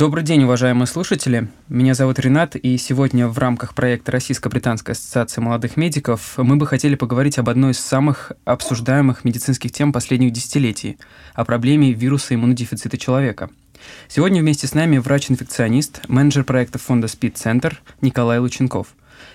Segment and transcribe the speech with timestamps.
[0.00, 1.48] Добрый день, уважаемые слушатели.
[1.68, 6.94] Меня зовут Ренат, и сегодня в рамках проекта Российско-британской ассоциации молодых медиков мы бы хотели
[6.94, 10.96] поговорить об одной из самых обсуждаемых медицинских тем последних десятилетий–
[11.34, 13.50] о проблеме вируса иммунодефицита человека.
[14.08, 18.86] Сегодня вместе с нами врач-инфекционист, менеджер проекта фонда Center Николай Лученков.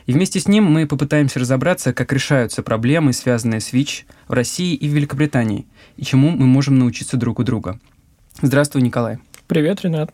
[0.08, 4.74] И вместе с ним мы попытаемся разобраться, как решаются проблемы, связанные с ВИЧ в России
[4.74, 7.80] и в Великобритании, и чему мы можем научиться друг у друга.
[8.42, 9.20] Здравствуй, Николай.
[9.48, 10.12] Привет, Ренат.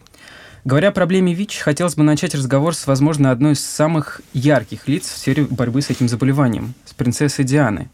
[0.64, 5.10] Говоря о проблеме ВИЧ, хотелось бы начать разговор с, возможно, одной из самых ярких лиц
[5.10, 7.90] в сфере борьбы с этим заболеванием, с принцессой Дианы.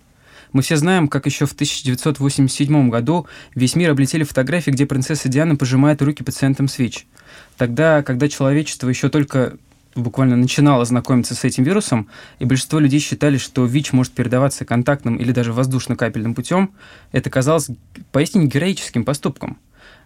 [0.51, 3.25] Мы все знаем, как еще в 1987 году
[3.55, 7.07] весь мир облетели фотографии, где принцесса Диана пожимает руки пациентам с ВИЧ.
[7.55, 9.55] Тогда, когда человечество еще только
[9.95, 15.15] буквально начинало знакомиться с этим вирусом, и большинство людей считали, что ВИЧ может передаваться контактным
[15.15, 16.71] или даже воздушно-капельным путем,
[17.13, 17.69] это казалось
[18.11, 19.57] поистине героическим поступком.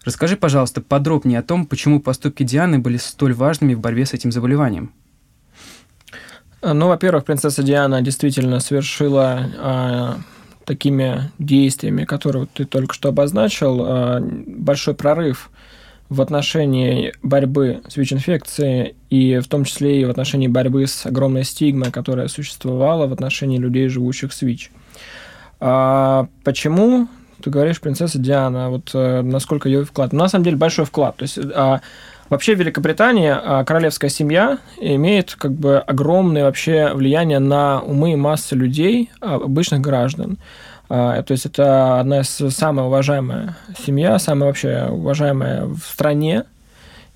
[0.03, 4.31] Расскажи, пожалуйста, подробнее о том, почему поступки Дианы были столь важными в борьбе с этим
[4.31, 4.91] заболеванием.
[6.63, 10.17] Ну, во-первых, принцесса Диана действительно совершила а,
[10.65, 15.49] такими действиями, которые ты только что обозначил, а, большой прорыв
[16.09, 21.45] в отношении борьбы с ВИЧ-инфекцией и в том числе и в отношении борьбы с огромной
[21.45, 24.71] стигмой, которая существовала в отношении людей, живущих с ВИЧ.
[25.59, 27.07] А почему
[27.41, 30.13] ты говоришь принцесса Диана, вот э, насколько ее вклад?
[30.13, 31.17] Ну, на самом деле большой вклад.
[31.17, 31.81] То есть а,
[32.29, 38.15] вообще в Великобритании а, королевская семья имеет как бы огромное вообще влияние на умы и
[38.15, 40.37] массы людей, а, обычных граждан.
[40.89, 46.43] А, то есть это одна из самых уважаемая семья, самая вообще уважаемая в стране.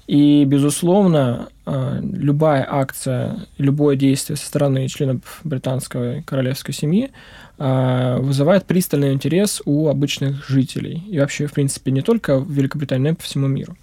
[0.07, 8.65] И, безусловно, а, любая акция, любое действие со стороны членов британской королевской семьи а, вызывает
[8.65, 11.03] пристальный интерес у обычных жителей.
[11.09, 13.77] И вообще, в принципе, не только в Великобритании, но и по всему миру.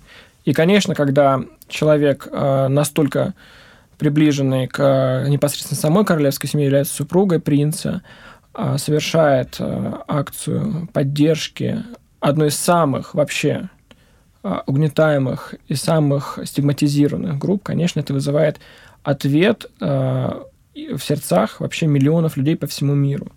[0.44, 3.32] И, конечно, когда человек а, настолько
[3.96, 8.02] приближенный к непосредственно самой королевской семье, является супругой принца,
[8.76, 11.82] совершает акцию поддержки
[12.22, 13.68] одной из самых вообще
[14.42, 18.58] а, угнетаемых и самых стигматизированных групп, конечно, это вызывает
[19.02, 23.30] ответ а, в сердцах вообще миллионов людей по всему миру.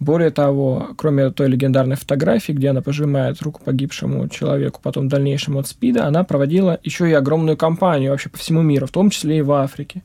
[0.00, 5.68] Более того, кроме той легендарной фотографии, где она пожимает руку погибшему человеку, потом дальнейшему от
[5.68, 9.42] СПИДа, она проводила еще и огромную кампанию вообще по всему миру, в том числе и
[9.42, 10.02] в Африке,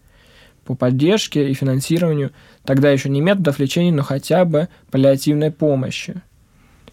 [0.65, 2.31] по поддержке и финансированию
[2.65, 6.21] тогда еще не методов лечения, но хотя бы паллиативной помощи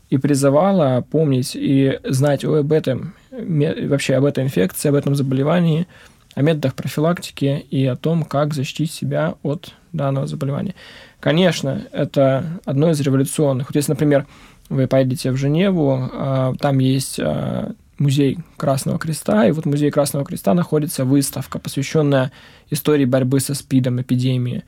[0.09, 5.89] и призывала помнить и знать об этом, вообще об этой инфекции, об этом заболевании,
[6.35, 10.75] о методах профилактики и о том, как защитить себя от данного заболевания.
[11.23, 13.69] Конечно, это одно из революционных.
[13.69, 14.27] Вот если, например,
[14.69, 19.93] вы поедете в Женеву, а, там есть а, музей Красного Креста, и вот в музее
[19.93, 22.33] Красного Креста находится выставка, посвященная
[22.71, 24.65] истории борьбы со СПИДом, эпидемии.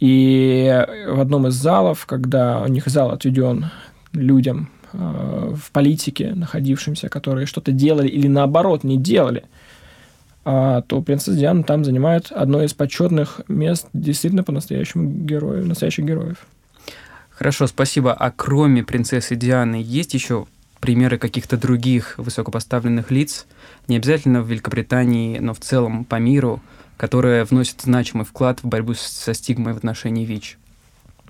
[0.00, 3.70] И в одном из залов, когда у них зал отведен
[4.12, 9.46] людям Э, в политике находившимся, которые что-то делали или наоборот не делали, а,
[10.44, 16.46] то принцесса Диана там занимает одно из почетных мест действительно по-настоящему героев, настоящих героев.
[17.30, 18.12] Хорошо, спасибо.
[18.12, 20.46] А кроме принцессы Дианы, есть еще
[20.80, 23.46] примеры каких-то других высокопоставленных лиц,
[23.86, 26.60] не обязательно в Великобритании, но в целом по миру,
[26.96, 30.58] которые вносят значимый вклад в борьбу со стигмой в отношении ВИЧ?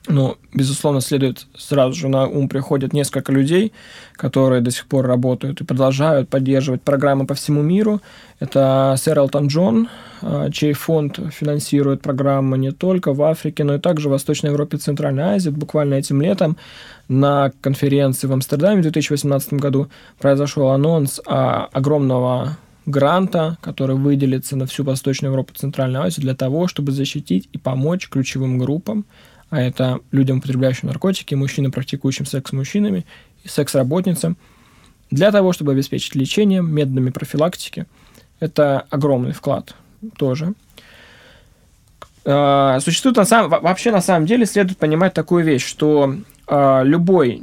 [0.08, 3.72] Ну, безусловно, следует сразу же на ум приходят несколько людей,
[4.14, 8.00] которые до сих пор работают и продолжают поддерживать программы по всему миру.
[8.40, 9.88] Это сэр Элтон Джон,
[10.20, 14.76] а, чей фонд финансирует программы не только в Африке, но и также в Восточной Европе
[14.76, 15.50] и Центральной Азии.
[15.50, 16.56] Буквально этим летом
[17.06, 19.88] на конференции в Амстердаме в 2018 году
[20.18, 22.56] произошел анонс огромного
[22.86, 27.58] гранта, который выделится на всю Восточную Европу и Центральную Азию для того, чтобы защитить и
[27.58, 29.04] помочь ключевым группам
[29.52, 33.04] а это людям, употребляющим наркотики, мужчинам, практикующим секс с мужчинами
[33.44, 34.38] и секс-работницам,
[35.10, 37.84] для того, чтобы обеспечить лечение методами профилактики.
[38.40, 39.74] Это огромный вклад
[40.16, 40.54] тоже.
[42.24, 46.16] А, существует на самом, вообще на самом деле следует понимать такую вещь, что
[46.46, 47.42] а, любой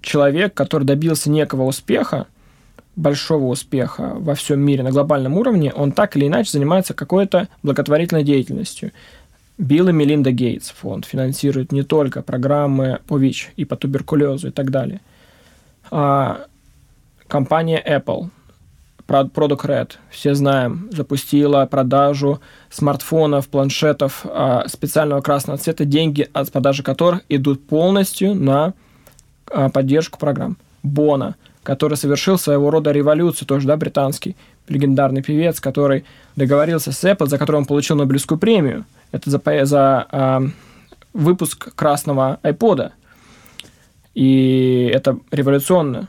[0.00, 2.26] человек, который добился некого успеха,
[2.96, 8.24] большого успеха во всем мире на глобальном уровне, он так или иначе занимается какой-то благотворительной
[8.24, 8.90] деятельностью.
[9.58, 14.50] Билл и Мелинда Гейтс фонд финансирует не только программы по ВИЧ и по туберкулезу и
[14.50, 15.00] так далее.
[15.90, 16.46] А
[17.26, 18.28] компания Apple,
[19.06, 26.82] Product Red, все знаем, запустила продажу смартфонов, планшетов а, специального красного цвета, деньги от продажи
[26.82, 28.74] которых идут полностью на
[29.50, 30.58] а, поддержку программ.
[30.82, 34.36] Бона, который совершил своего рода революцию, тоже, да, британский,
[34.68, 36.04] легендарный певец, который
[36.36, 38.84] договорился с Apple, за который он получил Нобелевскую премию.
[39.12, 40.42] Это за, за а,
[41.12, 42.90] выпуск красного iPod.
[44.14, 46.08] И это революционно.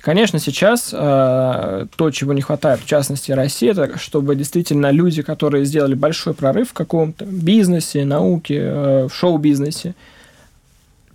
[0.00, 5.64] Конечно, сейчас э, то, чего не хватает, в частности, России, это чтобы действительно люди, которые
[5.64, 9.94] сделали большой прорыв в каком-то бизнесе, науке, э, в шоу-бизнесе,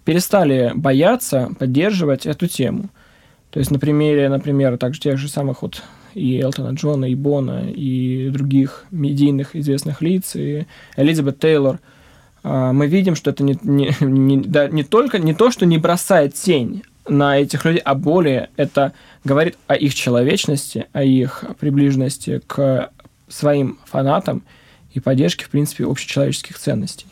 [0.06, 2.88] перестали бояться поддерживать эту тему.
[3.50, 5.84] То есть на примере, например, также тех же самых вот
[6.18, 10.66] и Элтона Джона, и Бона, и других медийных известных лиц, и
[10.96, 11.80] Элизабет Тейлор,
[12.44, 15.78] э, мы видим, что это не, не, не, да, не только не то, что не
[15.78, 18.94] бросает тень, на этих людей, а более это
[19.24, 22.92] говорит о их человечности, о их приближенности к
[23.28, 24.44] своим фанатам
[24.94, 27.06] и поддержке, в принципе, общечеловеческих ценностей.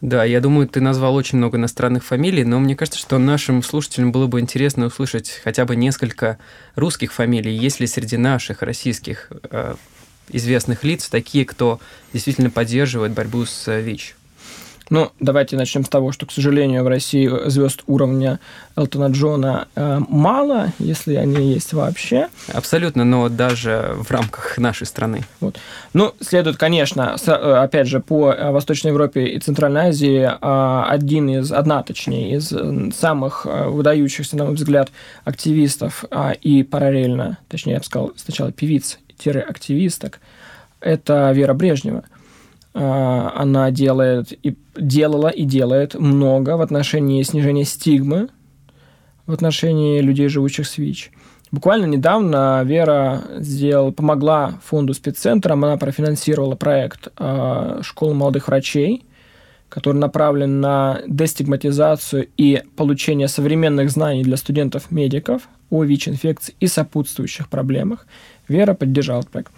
[0.00, 4.12] Да, я думаю, ты назвал очень много иностранных фамилий, но мне кажется, что нашим слушателям
[4.12, 6.38] было бы интересно услышать хотя бы несколько
[6.74, 7.56] русских фамилий.
[7.56, 9.76] Есть ли среди наших российских э,
[10.28, 11.80] известных лиц такие, кто
[12.12, 14.14] действительно поддерживает борьбу с ВИЧ?
[14.90, 18.38] Ну, давайте начнем с того, что, к сожалению, в России звезд уровня
[18.76, 22.28] Элтона Джона э, мало, если они есть вообще.
[22.52, 25.24] Абсолютно, но даже в рамках нашей страны.
[25.40, 25.58] Вот.
[25.94, 30.84] Ну, следует, конечно, с, э, опять же, по э, Восточной Европе и Центральной Азии э,
[30.90, 34.90] один из, одна, точнее, из э, самых выдающихся, на мой взгляд,
[35.24, 40.20] активистов э, и параллельно, точнее, я бы сказал, сначала певиц-активисток,
[40.80, 42.04] это Вера Брежнева–
[42.74, 48.28] она делает и делала и делает много в отношении снижения стигмы
[49.26, 51.10] в отношении людей, живущих с ВИЧ.
[51.50, 59.04] Буквально недавно Вера сделал, помогла фонду спеццентрам, она профинансировала проект э, школы молодых врачей,
[59.68, 68.06] который направлен на дестигматизацию и получение современных знаний для студентов-медиков о ВИЧ-инфекции и сопутствующих проблемах.
[68.48, 69.52] Вера поддержала проект.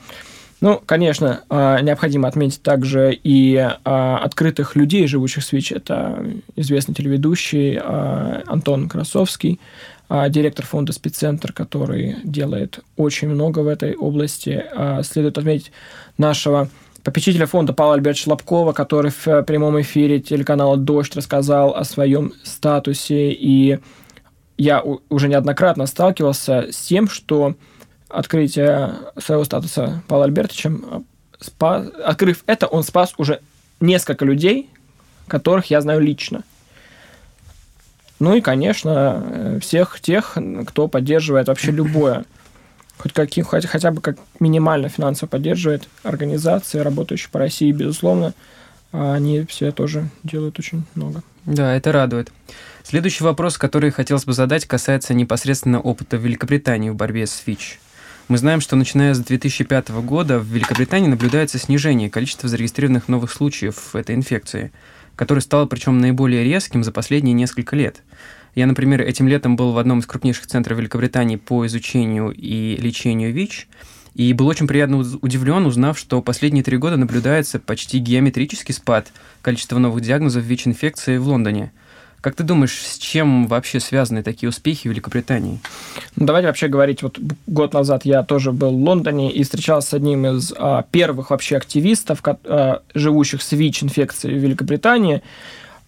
[0.60, 5.72] Ну, конечно, а, необходимо отметить также и а, открытых людей, живущих с ВИЧ.
[5.72, 6.24] Это
[6.54, 9.60] известный телеведущий а, Антон Красовский,
[10.08, 14.64] директор фонда «Спеццентр», который делает очень много в этой области.
[15.02, 15.72] Следует отметить
[16.16, 16.68] нашего
[17.02, 23.32] попечителя фонда Павла Альбертовича Лобкова, который в прямом эфире телеканала «Дождь» рассказал о своем статусе.
[23.32, 23.80] И
[24.58, 27.56] я уже неоднократно сталкивался с тем, что
[28.08, 31.04] открытие своего статуса Павла Альбертовичем,
[31.40, 33.40] спас, открыв это, он спас уже
[33.80, 34.70] несколько людей,
[35.26, 36.42] которых я знаю лично.
[38.18, 42.24] Ну и, конечно, э, всех тех, кто поддерживает вообще любое,
[42.98, 48.32] хоть, каким, хоть хотя бы как минимально финансово поддерживает организации, работающие по России, безусловно,
[48.92, 51.22] они все тоже делают очень много.
[51.44, 52.32] Да, это радует.
[52.82, 57.78] Следующий вопрос, который хотелось бы задать, касается непосредственно опыта Великобритании в борьбе с ВИЧ.
[58.28, 63.94] Мы знаем, что начиная с 2005 года в Великобритании наблюдается снижение количества зарегистрированных новых случаев
[63.94, 64.72] этой инфекции,
[65.14, 68.02] которое стало причем наиболее резким за последние несколько лет.
[68.56, 73.32] Я, например, этим летом был в одном из крупнейших центров Великобритании по изучению и лечению
[73.32, 73.68] ВИЧ,
[74.14, 79.78] и был очень приятно удивлен, узнав, что последние три года наблюдается почти геометрический спад количества
[79.78, 81.70] новых диагнозов ВИЧ-инфекции в Лондоне–
[82.26, 85.60] как ты думаешь, с чем вообще связаны такие успехи Великобритании?
[86.16, 89.94] Ну, давайте вообще говорить, вот год назад я тоже был в Лондоне и встречался с
[89.94, 95.22] одним из а, первых вообще активистов, а, живущих с ВИЧ-инфекцией в Великобритании.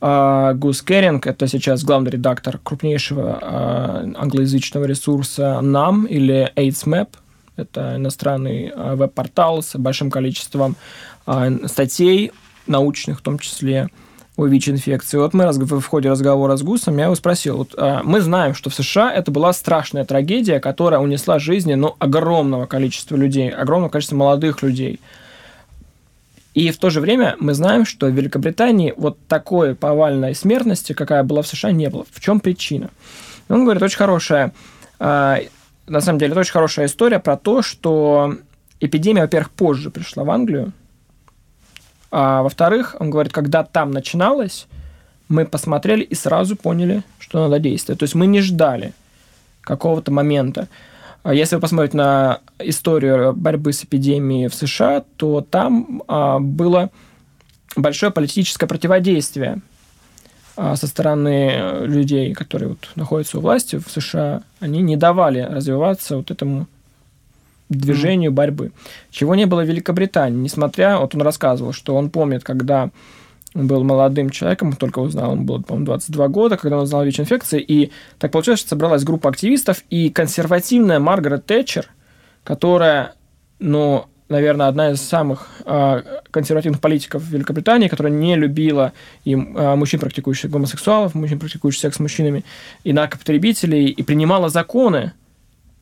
[0.00, 7.09] А, Гус Керринг, это сейчас главный редактор крупнейшего а, англоязычного ресурса NAM или AIDSMAP,
[7.57, 10.76] это иностранный а, веб-портал с большим количеством
[11.26, 12.30] а, статей,
[12.68, 13.88] научных в том числе,
[14.38, 15.18] о ВИЧ-инфекции.
[15.18, 18.71] Вот мы в ходе разговора с Гусом, я его спросил, вот, а, мы знаем, что
[18.71, 24.14] в США это была страшная трагедия, которая унесла жизни ну, огромного количества людей, огромного количества
[24.14, 25.00] молодых людей.
[26.54, 31.25] И в то же время мы знаем, что в Великобритании вот такой повальной смертности, какая
[31.25, 32.07] была в США, не было.
[32.09, 32.90] В чем причина?
[33.49, 34.52] Он говорит, очень хорошая,
[35.00, 35.40] а,
[35.88, 38.37] на самом деле, это очень хорошая история про то, что
[38.78, 40.73] эпидемия, во-первых, позже пришла в Англию,
[42.11, 44.67] а во-вторых, он говорит, когда там начиналось,
[45.29, 48.00] мы посмотрели и сразу поняли, что надо действовать.
[48.00, 48.93] То есть мы не ждали
[49.61, 50.69] какого-то момента.
[51.23, 56.91] А если вы посмотрите на историю борьбы с эпидемией в США, то там а, было
[57.77, 59.61] большое политическое противодействие
[60.57, 64.43] а, со стороны людей, которые вот находятся у власти в США.
[64.61, 66.67] Они не давали развиваться вот этому
[67.69, 68.73] движению борьбы.
[69.11, 72.91] Чего не было в Великобритании, несмотря, вот он рассказывал, что он помнит, когда
[73.55, 77.61] он был молодым человеком, только узнал, он был, по-моему, 22 года, когда он узнал ВИЧ-инфекции,
[77.61, 81.87] и так получилось, что собралась группа активистов, и консервативная Маргарет Тэтчер,
[82.45, 83.15] которая,
[83.59, 88.93] ну, наверное, одна из самых э, консервативных политиков Великобритании, которая не любила
[89.25, 92.45] и э, мужчин, практикующих гомосексуалов, мужчин, практикующих секс с мужчинами,
[92.85, 95.13] и наркопотребителей, и принимала законы,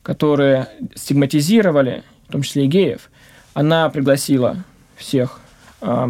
[0.07, 3.09] которые стигматизировали, в том числе и геев.
[3.53, 4.63] Она пригласила
[4.95, 5.41] всех
[5.81, 6.07] э,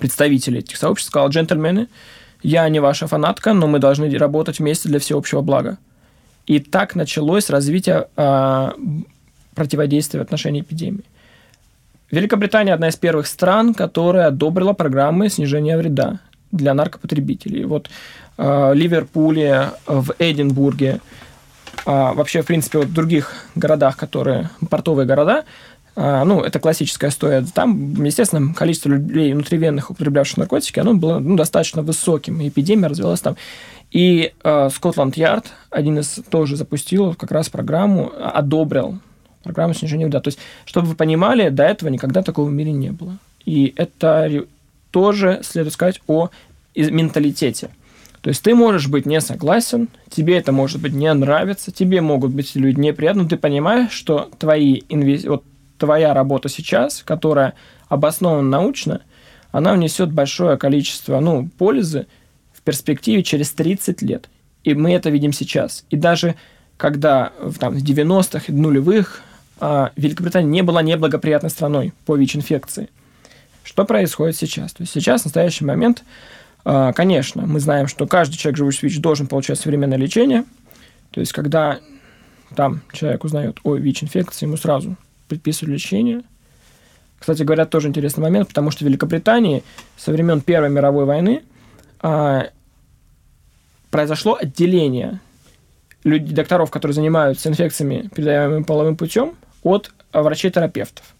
[0.00, 1.86] представителей этих сообществ, сказала, джентльмены,
[2.42, 5.78] я не ваша фанатка, но мы должны работать вместе для всеобщего блага.
[6.48, 8.70] И так началось развитие э,
[9.54, 11.04] противодействия в отношении эпидемии.
[12.10, 16.18] Великобритания одна из первых стран, которая одобрила программы снижения вреда
[16.50, 17.66] для наркопотребителей.
[17.66, 17.88] Вот
[18.36, 21.00] э, Ливерпуле, в Эдинбурге,
[21.86, 25.44] э, вообще, в принципе, вот в других городах, которые портовые города,
[25.94, 27.44] э, ну, это классическая история.
[27.54, 33.36] Там, естественно, количество людей внутривенных, употреблявших наркотики, оно было ну, достаточно высоким, эпидемия развилась там.
[33.92, 38.98] И Скотланд-Ярд, один из тоже запустил как раз программу, одобрил
[39.46, 40.20] программа снижения вреда.
[40.20, 43.16] То есть, чтобы вы понимали, до этого никогда такого в мире не было.
[43.44, 44.44] И это
[44.90, 46.30] тоже следует сказать о
[46.74, 47.70] менталитете.
[48.26, 52.32] То есть ты можешь быть не согласен, тебе это может быть не нравится, тебе могут
[52.32, 55.22] быть люди неприятны, но ты понимаешь, что твои инвес...
[55.26, 55.44] вот
[55.78, 57.54] твоя работа сейчас, которая
[57.88, 59.02] обоснована научно,
[59.52, 62.08] она внесет большое количество ну, пользы
[62.52, 64.28] в перспективе через 30 лет.
[64.64, 65.84] И мы это видим сейчас.
[65.90, 66.34] И даже
[66.76, 69.22] когда в, там, в 90-х и нулевых
[69.60, 72.88] а, Великобритания не была неблагоприятной страной по ВИЧ-инфекции.
[73.62, 74.72] Что происходит сейчас?
[74.72, 76.02] То есть сейчас, в настоящий момент,
[76.94, 80.44] конечно, мы знаем, что каждый человек, живущий с ВИЧ, должен получать современное лечение.
[81.12, 81.78] То есть когда
[82.56, 84.96] там человек узнает о ВИЧ-инфекции, ему сразу
[85.28, 86.22] предписывают лечение.
[87.18, 89.62] Кстати говоря, тоже интересный момент, потому что в Великобритании
[89.96, 91.42] со времен Первой мировой войны
[92.00, 92.48] а,
[93.90, 95.20] произошло отделение
[96.04, 101.14] людей, докторов, которые занимаются инфекциями, передаваемыми половым путем, от врачей-терапевтов.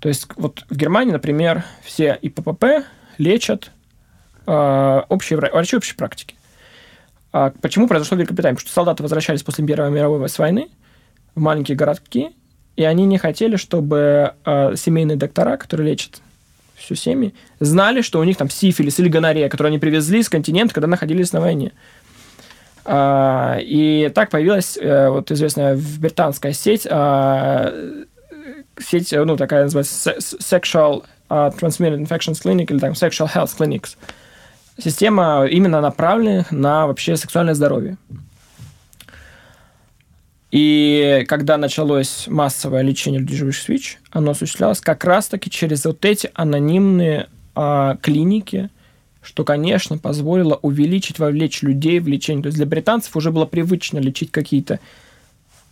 [0.00, 2.86] То есть вот в Германии, например, все ИППП
[3.18, 3.72] лечат
[4.48, 6.34] общие, врачи общей практики.
[7.32, 8.56] А почему произошло в Великобритании?
[8.56, 10.68] Потому что солдаты возвращались после Первой мировой войны
[11.34, 12.30] в маленькие городки,
[12.76, 16.22] и они не хотели, чтобы э, семейные доктора, которые лечат
[16.76, 20.74] всю семьи, знали, что у них там сифилис или гонорея, которые они привезли с континента,
[20.74, 21.72] когда находились на войне.
[22.84, 27.74] А, и так появилась э, вот известная британская сеть, а,
[28.78, 33.96] сеть, ну, такая называется Sexual а, Transmitted Infections Clinic или там Sexual Health Clinics.
[34.78, 37.96] Система именно направленных на вообще сексуальное здоровье.
[40.50, 46.04] И когда началось массовое лечение людей, живущих с ВИЧ, оно осуществлялось как раз-таки через вот
[46.04, 48.70] эти анонимные а, клиники,
[49.20, 52.44] что, конечно, позволило увеличить, вовлечь людей в лечение.
[52.44, 54.80] То есть для британцев уже было привычно лечить какие-то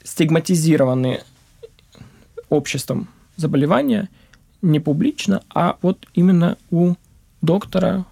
[0.05, 1.23] стигматизированные
[2.49, 4.09] обществом заболевания
[4.63, 6.95] не публично, а вот именно у
[7.41, 8.05] доктора,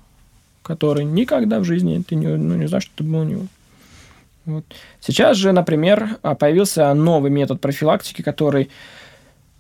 [0.65, 3.47] который никогда в жизни ты не, ну, не знаешь, что это было у него.
[4.47, 4.65] Вот.
[5.01, 8.71] Сейчас же, например, появился новый метод профилактики, который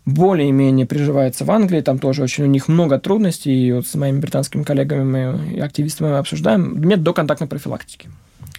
[0.06, 4.20] более-менее приживается в Англии, там тоже очень у них много трудностей, и вот с моими
[4.20, 8.08] британскими коллегами мы и активистами мы обсуждаем, метод доконтактной профилактики.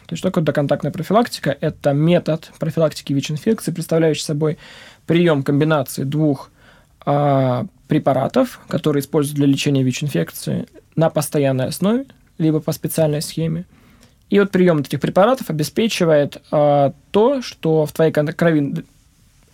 [0.08, 1.56] То есть что такое доконтактная профилактика?
[1.60, 4.58] Это метод профилактики ВИЧ-инфекции, представляющий собой
[5.06, 6.50] прием комбинации двух
[7.06, 12.06] а, препаратов, которые используют для лечения ВИЧ-инфекции на постоянной основе,
[12.38, 13.66] либо по специальной схеме.
[14.30, 18.84] И вот прием этих препаратов обеспечивает а, то, что в твоей крови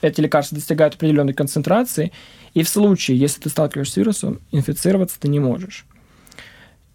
[0.01, 2.11] эти лекарства достигают определенной концентрации,
[2.53, 5.85] и в случае, если ты сталкиваешься с вирусом, инфицироваться ты не можешь.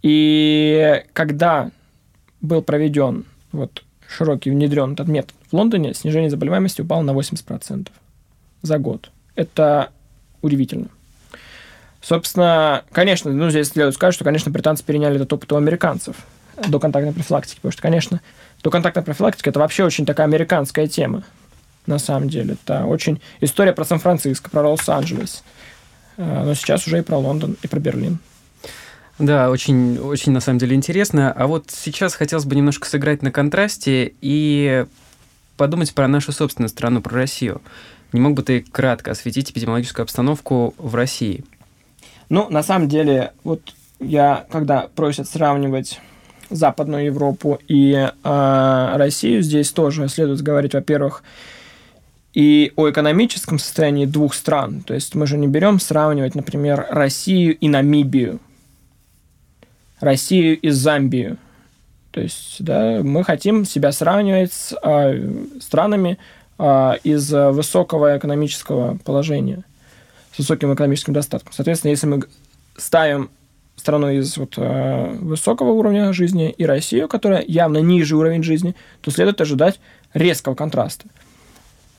[0.03, 1.71] И когда
[2.41, 7.89] был проведен вот широкий внедрен этот метод в Лондоне, снижение заболеваемости упало на 80%
[8.63, 9.11] за год.
[9.35, 9.91] Это
[10.43, 10.89] удивительно.
[12.07, 16.15] Собственно, конечно, ну, здесь следует сказать, что, конечно, британцы переняли этот опыт у американцев
[16.69, 18.21] до контактной профилактики, потому что, конечно,
[18.63, 21.25] доконтактная профилактика– это вообще очень такая американская тема
[21.87, 22.57] на самом деле.
[22.63, 25.43] Это очень история про Сан-Франциско, про Лос-Анджелес.
[26.17, 28.21] Э, но сейчас уже и про Лондон, и про Берлин.
[29.19, 31.33] Да, очень, очень на самом деле интересно.
[31.33, 34.87] А вот сейчас хотелось бы немножко сыграть на контрасте и
[35.57, 37.63] подумать про нашу собственную страну, про Россию.
[38.13, 41.45] Не мог бы ты кратко осветить эпидемиологическую обстановку в России?
[42.29, 43.61] Ну, на самом деле, вот
[44.01, 46.01] я, когда просят сравнивать
[46.51, 51.23] Западную Европу и э, Россию, здесь тоже следует говорить, во-первых,
[52.35, 54.83] и о экономическом состоянии двух стран.
[54.83, 58.41] То есть мы же не берем сравнивать, например, Россию и Намибию,
[60.01, 61.39] Россию и Замбию.
[62.11, 66.19] То есть да, мы хотим себя сравнивать с э, странами
[66.59, 69.65] а, из высокого экономического положения,
[70.37, 71.53] с высоким экономическим достатком.
[71.55, 72.23] Соответственно, если мы
[72.77, 73.31] ставим
[73.77, 79.11] страну из вот, э, высокого уровня жизни и Россию, которая явно ниже уровень жизни, то
[79.11, 79.81] следует ожидать
[80.13, 81.07] резкого контраста.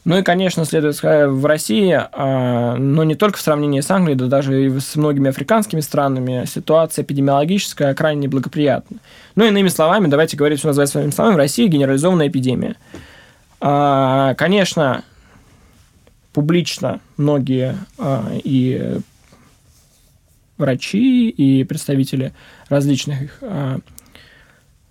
[0.06, 4.18] Ну и, конечно, следует сказать, в России, э, но не только в сравнении с Англией,
[4.18, 8.98] да даже и с многими африканскими странами, ситуация эпидемиологическая крайне неблагоприятна.
[9.36, 12.76] Ну, иными словами, давайте говорить, что называется своими словами, в России генерализованная эпидемия.
[13.62, 15.04] Э, конечно,
[16.38, 19.00] публично многие э, и
[20.60, 22.32] врачи и представители
[22.70, 23.80] различных э,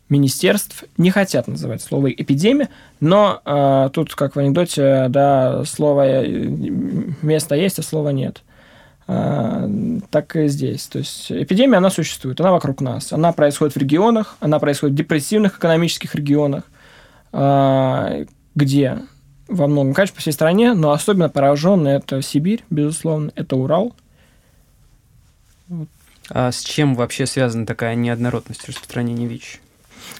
[0.09, 6.27] министерств не хотят называть слово эпидемия, но э, тут, как в анекдоте, да, слово
[7.23, 8.43] место есть, а слова нет.
[9.07, 9.69] Э,
[10.11, 10.89] так и здесь.
[10.89, 13.13] То есть эпидемия, она существует, она вокруг нас.
[13.13, 16.65] Она происходит в регионах, она происходит в депрессивных экономических регионах,
[17.33, 18.25] э,
[18.57, 18.99] где
[19.49, 23.95] во многом, конечно, по всей стране, но особенно пораженный это Сибирь, безусловно, это Урал–
[26.29, 29.61] а с чем вообще связана такая неоднородность распространения ВИЧ?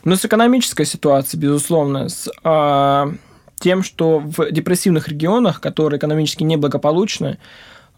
[0.05, 3.13] Ну, с экономической ситуацией, безусловно, с а,
[3.59, 7.39] тем, что в депрессивных регионах, которые экономически неблагополучны,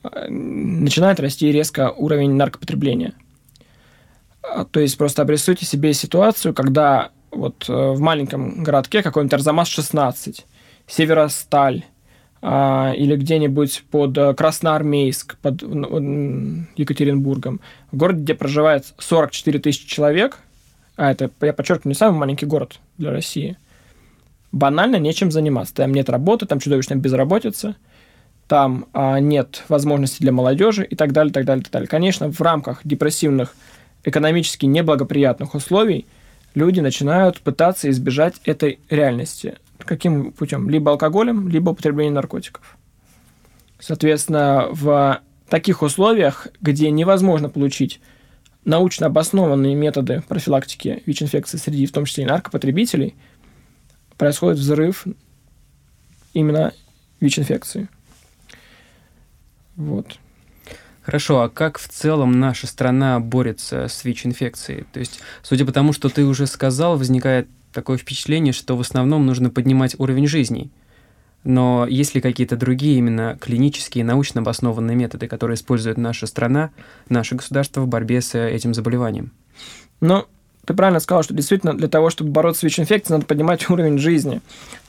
[0.02, 3.12] а, начинает расти резко уровень наркопотребления.
[4.42, 10.44] А, то есть просто обрисуйте себе ситуацию, когда вот э, в маленьком городке какой-нибудь Арзамас-16,
[10.88, 11.84] Северосталь,
[12.40, 15.62] а, или где-нибудь под э, Красноармейск, под
[16.76, 20.38] Екатеринбургом, в городе, где проживает 44 тысячи человек,
[20.96, 23.56] а это, я подчеркиваю, не самый маленький город для России,
[24.52, 25.74] банально нечем заниматься.
[25.74, 27.76] Там нет работы, там чудовищная безработица,
[28.46, 31.88] там а, нет возможностей для молодежи и так далее, так далее, так далее.
[31.88, 33.54] Конечно, в рамках депрессивных,
[34.04, 36.06] экономически неблагоприятных условий
[36.54, 39.56] люди начинают пытаться избежать этой реальности.
[39.78, 40.68] Каким путем?
[40.68, 42.76] Либо алкоголем, либо употреблением наркотиков.
[43.78, 48.00] Соответственно, в таких условиях, где невозможно получить
[48.64, 53.14] научно обоснованные методы профилактики ВИЧ-инфекции среди, в том числе и наркопотребителей,
[54.16, 55.06] происходит взрыв
[56.34, 56.72] именно
[57.20, 57.88] ВИЧ-инфекции.
[59.76, 60.18] Вот.
[61.02, 64.84] Хорошо, а как в целом наша страна борется с ВИЧ-инфекцией?
[64.92, 69.24] То есть, судя по тому, что ты уже сказал, возникает такое впечатление, что в основном
[69.24, 70.68] нужно поднимать уровень жизни.
[71.44, 76.70] Но есть ли какие-то другие именно клинические, научно обоснованные методы, которые использует наша страна,
[77.08, 79.30] наше государство в борьбе с этим заболеванием?
[80.00, 80.24] Ну,
[80.66, 84.40] ты правильно сказал, что действительно для того, чтобы бороться с ВИЧ-инфекцией, надо поднимать уровень жизни.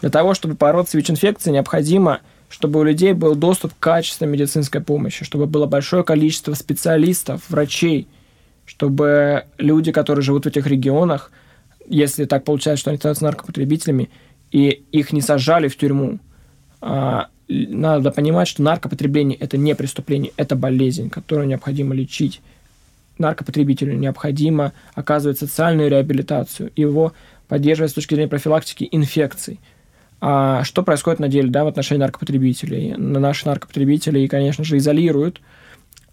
[0.02, 4.82] Для того, чтобы бороться с ВИЧ-инфекцией, необходимо, чтобы у людей был доступ к качественной медицинской
[4.82, 8.08] помощи, чтобы было большое количество специалистов, врачей,
[8.66, 11.32] чтобы люди, которые живут в этих регионах,
[11.90, 14.10] если так получается, что они становятся наркопотребителями,
[14.52, 16.20] и их не сажали в тюрьму,
[16.82, 22.42] а, надо понимать, что наркопотребление– это не преступление, это болезнь, которую необходимо лечить.
[23.18, 27.14] Наркопотребителю необходимо оказывать социальную реабилитацию, его
[27.48, 29.60] поддерживать с точки зрения профилактики инфекций.
[30.22, 32.96] А что происходит на деле да, в отношении наркопотребителей?
[32.96, 35.42] Наши наркопотребители, конечно же, изолируют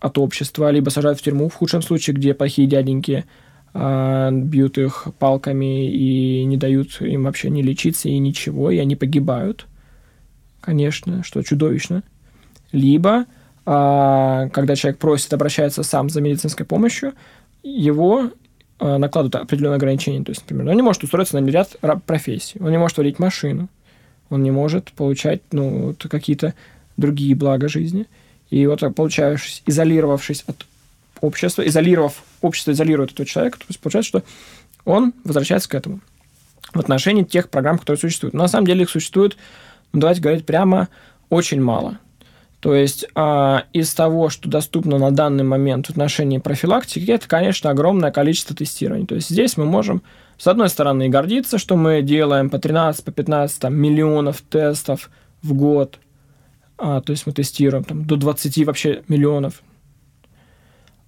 [0.01, 3.25] от общества, либо сажают в тюрьму в худшем случае, где плохие дяденьки–
[3.77, 9.67] бьют их палками и не дают им вообще не лечиться и ничего, и они погибают,
[10.61, 12.03] конечно, что чудовищно.
[12.73, 13.27] Либо,
[13.65, 17.15] а, когда человек просит, обращается сам за медицинской помощью,
[17.63, 18.31] его
[18.79, 20.25] а, накладывают определенные ограничения.
[20.25, 23.69] То есть, например, он не может устроиться на ряд профессий, он не может водить машину,
[24.31, 26.55] он не может получать ну, какие-то
[26.97, 28.07] другие блага жизни.
[28.51, 30.67] И вот получаешь, изолировавшись от
[31.21, 34.23] общества, изолировав, общество изолирует этого человека, то есть получается, что
[34.85, 36.01] он возвращается к этому
[36.73, 38.35] в отношении тех программ, которые существуют.
[38.35, 39.37] Но на самом деле их существует,
[39.93, 40.89] ну, давайте говорить прямо,
[41.31, 41.99] очень мало.
[42.61, 47.71] То есть а, из того, что доступно на данный момент в отношении профилактики, это, конечно,
[47.71, 49.07] огромное количество тестирований.
[49.07, 50.03] То есть здесь мы можем,
[50.39, 55.11] с одной стороны, гордиться, что мы делаем по 13, по 15 там, миллионов тестов
[55.43, 55.99] в год.
[56.79, 59.63] А, то есть мы тестируем там, до 20 вообще миллионов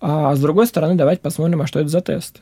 [0.01, 2.41] а с другой стороны, давайте посмотрим, а что это за тесты.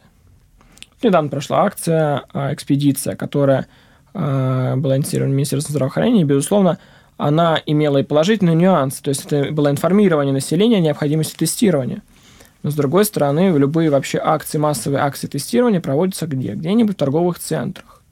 [1.03, 3.67] Недавно прошла акция а, «Экспедиция», которая
[4.15, 6.79] а, была инициирована Министерством здравоохранения, и, безусловно,
[7.17, 12.03] она имела и положительные нюансы, то есть это было информирование населения о необходимости тестирования.
[12.63, 16.55] Но, с другой стороны, любые вообще акции, массовые акции тестирования проводятся где?
[16.55, 18.03] Где-нибудь в торговых центрах,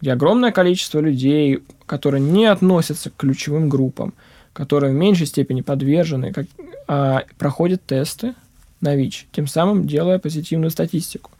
[0.00, 4.14] где огромное количество людей, которые не относятся к ключевым группам,
[4.52, 6.46] которые в меньшей степени подвержены, как,
[6.88, 8.34] а, проходят тесты,
[8.80, 11.30] на ВИЧ, тем самым делая позитивную статистику.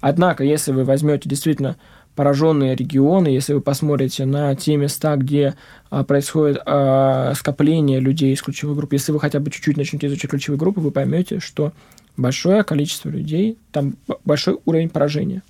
[0.00, 1.76] Однако, если вы возьмете действительно
[2.14, 5.54] пораженные регионы, если вы посмотрите на те места, где
[5.90, 10.30] а, происходит а, скопление людей из ключевых групп, если вы хотя бы чуть-чуть начнете изучать
[10.30, 11.72] ключевые группы, вы поймете, что
[12.16, 15.42] большое количество людей, там большой уровень поражения.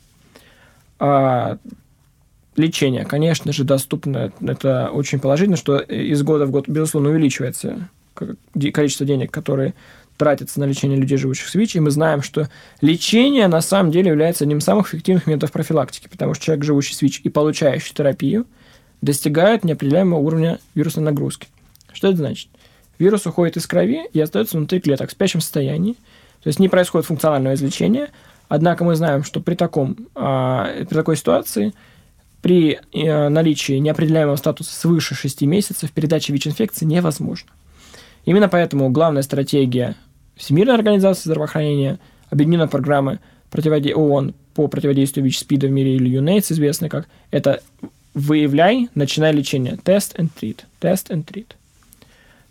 [1.00, 1.58] А,
[2.56, 4.32] лечение, конечно же, доступно.
[4.40, 9.74] Это очень положительно, что из года в год, безусловно, увеличивается количество денег, которые
[10.16, 12.48] тратятся на лечение людей, живущих с ВИЧ, и мы знаем, что
[12.80, 16.94] лечение на самом деле является одним из самых эффективных методов профилактики, потому что человек, живущий
[16.94, 18.46] с ВИЧ и получающий терапию,
[19.00, 21.48] достигает неопределяемого уровня вирусной нагрузки.
[21.92, 22.48] Что это значит?
[22.98, 25.94] Вирус уходит из крови и остается внутри клеток в спящем состоянии,
[26.42, 28.10] то есть не происходит функционального излечения,
[28.48, 31.74] однако мы знаем, что при, таком, а, при такой ситуации
[32.42, 37.48] при э, наличии неопределяемого статуса свыше 6 месяцев передача ВИЧ-инфекции невозможна.
[38.24, 39.96] Именно поэтому главная стратегия
[40.36, 41.98] Всемирной организации здравоохранения,
[42.30, 43.92] объединенной программы противоди...
[43.92, 47.62] ООН по противодействию ВИЧ-СПИДа в мире или UNAIDS, известный как, это
[48.14, 49.78] выявляй, начинай лечение.
[49.82, 50.58] Test and treat.
[50.80, 51.46] Test and treat.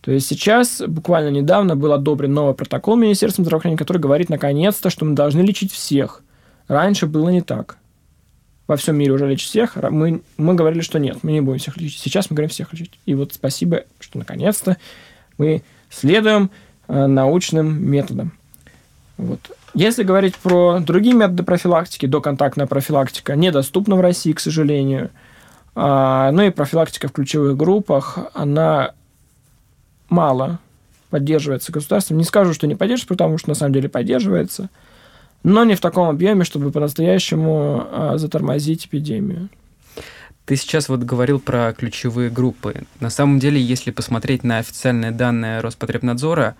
[0.02, 5.06] То есть сейчас, буквально недавно, был одобрен новый протокол Министерства здравоохранения, который говорит, наконец-то, что
[5.06, 6.24] мы должны лечить всех.
[6.68, 7.78] Раньше было не так.
[8.66, 9.76] Во всем мире уже лечат всех.
[9.76, 12.00] Мы, мы говорили, что нет, мы не будем всех лечить.
[12.00, 12.98] Сейчас мы говорим всех лечить.
[13.06, 14.78] И вот спасибо, что наконец-то
[15.38, 16.52] мы следуем
[16.88, 18.34] э, научным методам.
[19.18, 19.40] Вот.
[19.74, 25.12] Если говорить про другие методы профилактики, доконтактная профилактика недоступна в России, к сожалению.
[25.76, 28.92] А, ну и профилактика в ключевых группах, она
[30.10, 30.60] мало
[31.10, 32.18] поддерживается государством.
[32.18, 34.70] Не скажу, что не поддерживается, потому что на самом деле поддерживается,
[35.44, 39.50] но не в таком объеме, чтобы по-настоящему а, затормозить эпидемию.
[40.52, 42.84] Ты сейчас вот говорил про ключевые группы.
[43.00, 46.58] На самом деле, если посмотреть на официальные данные Роспотребнадзора,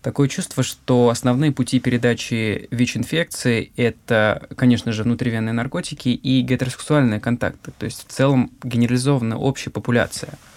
[0.00, 7.72] такое чувство, что основные пути передачи ВИЧ-инфекции– это, конечно же, внутривенные наркотики и гетеросексуальные контакты.
[7.76, 10.34] То есть в целом генерализованная общая популяция–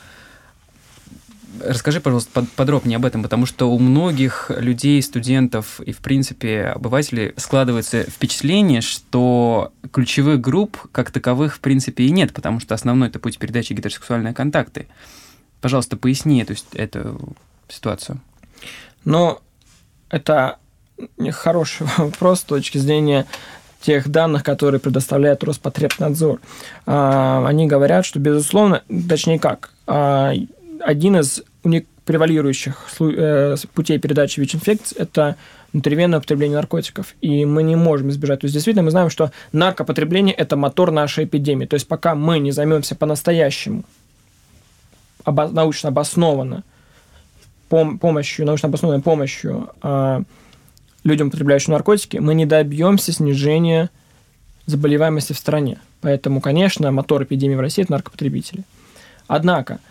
[1.63, 7.33] Расскажи, пожалуйста, подробнее об этом, потому что у многих людей, студентов и, в принципе, обывателей
[7.37, 13.19] складывается впечатление, что ключевых групп как таковых, в принципе, и нет, потому что основной это
[13.19, 14.87] путь передачи гетеросексуальные контакты.
[15.61, 17.35] Пожалуйста, поясни эту, эту
[17.67, 18.21] ситуацию.
[19.05, 19.39] Ну,
[20.09, 20.57] это
[21.31, 23.25] хороший вопрос с точки зрения
[23.81, 26.41] тех данных, которые предоставляет Роспотребнадзор.
[26.85, 30.33] А, они говорят, что, безусловно, точнее как, а,
[30.81, 31.43] один из
[32.09, 35.35] превалирующих э, путей передачи ВИЧ-инфекции– это
[35.71, 37.13] внутривенное употребление наркотиков.
[37.21, 38.39] И мы не можем избежать.
[38.41, 41.67] То есть, действительно, мы знаем, что наркопотребление– это мотор нашей эпидемии.
[41.67, 43.83] То есть, пока мы не займемся по-настоящему
[45.23, 46.63] обо- научно обоснованно
[47.69, 50.23] пом- помощью, научно обоснованной помощью э,
[51.03, 53.91] людям, употребляющим наркотики, мы не добьемся снижения
[54.65, 55.77] заболеваемости в стране.
[56.01, 58.63] Поэтому, конечно, мотор эпидемии в России– это наркопотребители.
[59.27, 59.79] Однако–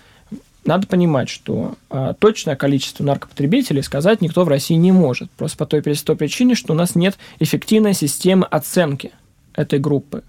[0.68, 5.30] надо понимать, что а, точное количество наркопотребителей сказать никто в России не может.
[5.30, 9.12] Просто по той простой причине, что у нас нет эффективной системы оценки
[9.54, 10.22] этой группы.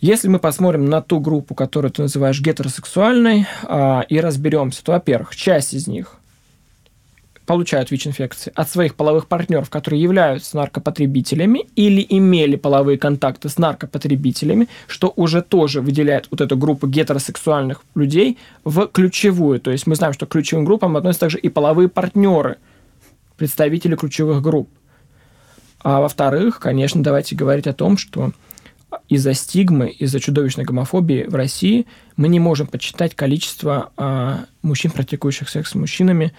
[0.00, 5.34] Если мы посмотрим на ту группу, которую ты называешь гетеросексуальной, а, и разберемся, то, во-первых,
[5.34, 6.16] часть из них
[7.46, 14.68] получают ВИЧ-инфекции от своих половых партнеров, которые являются наркопотребителями или имели половые контакты с наркопотребителями,
[14.88, 19.60] что уже тоже выделяет вот эту группу гетеросексуальных людей в ключевую.
[19.60, 22.56] То есть мы знаем, что к ключевым группам относятся также и половые партнеры,
[23.36, 24.68] представители ключевых групп.
[25.80, 28.32] А во-вторых, конечно, давайте говорить о том, что
[29.08, 35.48] из-за стигмы, из-за чудовищной гомофобии в России мы не можем подсчитать количество а, мужчин, практикующих
[35.48, 36.32] секс с мужчинами,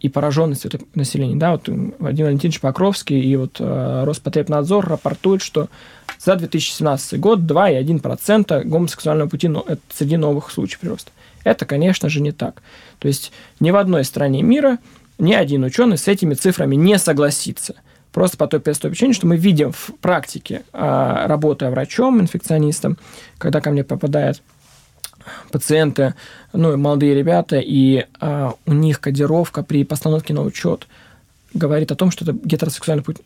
[0.00, 1.36] и пораженность это населения.
[1.36, 5.68] Да, вот Владимир Валентинович Покровский и вот э, Роспотребнадзор рапортуют, что
[6.18, 11.10] за 2017 год 2,1% гомосексуального пути но это среди новых случаев прироста.
[11.42, 12.62] Это, конечно же, не так.
[12.98, 14.78] То есть ни в одной стране мира
[15.18, 17.76] ни один ученый с этими цифрами не согласится.
[18.12, 22.98] Просто по той простой причине, что мы видим в практике, а, работая врачом, инфекционистом,
[23.38, 24.42] когда ко мне попадает
[25.50, 26.14] пациенты,
[26.52, 30.86] ну, молодые ребята, и а, у них кодировка при постановке на учет
[31.54, 33.18] говорит о том, что это гетеросексуальный путь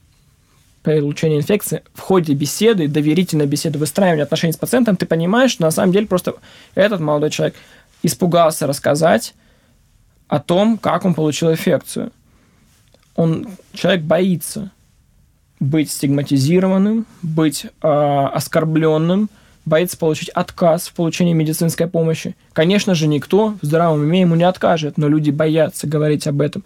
[0.82, 5.70] получения инфекции, в ходе беседы, доверительной беседы, выстраивания отношений с пациентом, ты понимаешь, что на
[5.72, 6.34] самом деле просто
[6.74, 7.56] этот молодой человек
[8.02, 9.34] испугался рассказать
[10.28, 12.12] о том, как он получил инфекцию.
[13.16, 14.70] Он, человек боится
[15.58, 19.30] быть стигматизированным, быть э, оскорбленным,
[19.66, 22.34] боится получить отказ в получении медицинской помощи.
[22.54, 26.64] Конечно же, никто в здравом уме ему не откажет, но люди боятся говорить об этом.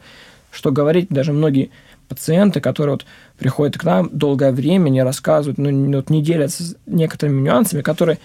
[0.52, 1.70] Что говорить, даже многие
[2.08, 3.06] пациенты, которые вот
[3.38, 8.18] приходят к нам долгое время, не рассказывают, ну, вот не делятся некоторыми нюансами, которые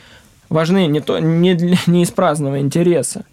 [0.49, 3.25] важны не, то, не, для, не из праздного интереса,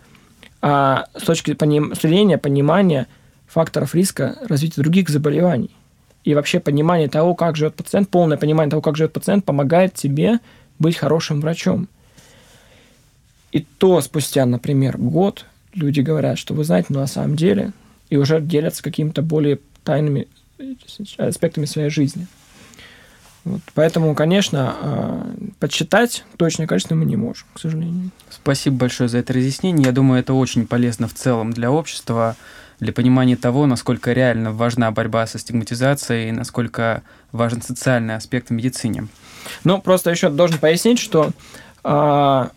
[0.60, 1.56] а с точки
[2.00, 3.06] зрения понимания
[3.46, 5.70] факторов риска развития других заболеваний.
[6.24, 10.38] И вообще понимание того, как живет пациент, полное понимание того, как живет пациент, помогает тебе
[10.82, 11.88] быть хорошим врачом.
[13.52, 17.72] И то спустя, например, год люди говорят, что вы знаете, ну, на самом деле,
[18.10, 20.28] и уже делятся какими-то более тайными
[21.18, 22.26] аспектами своей жизни.
[23.44, 23.60] Вот.
[23.74, 28.10] Поэтому, конечно, а, подсчитать точное количество мы не можем, к сожалению.
[28.30, 29.86] Спасибо большое за это разъяснение.
[29.86, 32.36] Я думаю, это очень полезно в целом для общества,
[32.82, 39.06] для понимания того, насколько реально важна борьба со стигматизацией, насколько важен социальный аспект в медицине.
[39.62, 41.30] Ну, просто еще должен пояснить, что
[41.84, 42.48] э,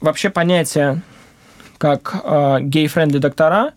[0.00, 1.02] вообще понятие
[1.78, 3.74] как э, gay-friendly доктора,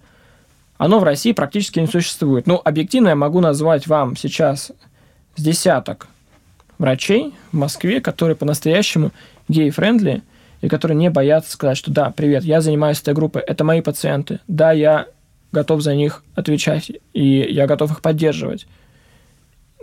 [0.80, 2.48] оно в России практически не существует.
[2.48, 4.72] Ну, объективно я могу назвать вам сейчас
[5.36, 6.08] с десяток
[6.80, 9.12] врачей в Москве, которые по-настоящему
[9.48, 10.24] gay-friendly
[10.62, 14.40] и которые не боятся сказать, что да, привет, я занимаюсь этой группой, это мои пациенты,
[14.48, 15.06] да, я
[15.52, 18.68] готов за них отвечать, и я готов их поддерживать.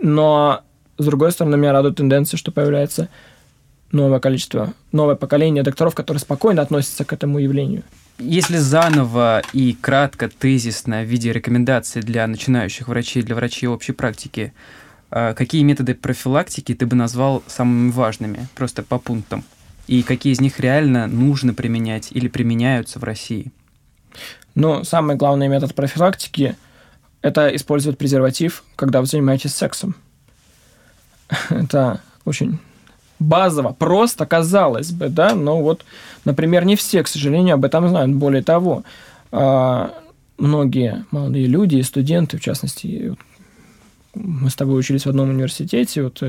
[0.01, 0.61] Но,
[0.97, 3.09] с другой стороны, меня радует тенденция, что появляется
[3.91, 7.83] новое количество, новое поколение докторов, которые спокойно относятся к этому явлению.
[8.19, 14.53] Если заново и кратко, тезисно, в виде рекомендаций для начинающих врачей, для врачей общей практики,
[15.11, 19.43] а, какие методы профилактики ты бы назвал самыми важными, просто по пунктам?
[19.85, 23.51] И какие из них реально нужно применять или применяются в России?
[24.57, 26.55] Ну, самый главный метод профилактики–
[27.21, 29.93] это использовать презерватив, когда вы занимаетесь сексом.
[31.51, 32.57] Это очень
[33.19, 35.85] базово, просто казалось бы, да, но вот,
[36.25, 38.15] например, не все, к сожалению, об этом знают.
[38.15, 38.83] Более того,
[39.31, 39.93] а,
[40.39, 43.15] многие молодые люди, студенты, в частности,
[44.15, 46.23] мы с тобой учились в одном университете, вот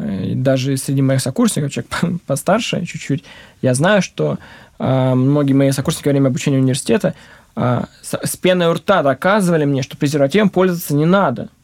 [0.00, 3.24] э, э, даже среди моих сокурсников, человек постарше чуть-чуть,
[3.62, 4.38] я знаю, что
[4.78, 7.14] а, многие мои сокурсники во время обучения университета
[7.54, 11.48] а, с пеной у рта доказывали мне, что презервативом пользоваться не надо–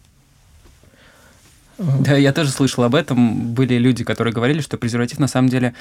[1.79, 3.53] да, я тоже слышал об этом.
[3.53, 5.75] Были люди, которые говорили, что презерватив на самом деле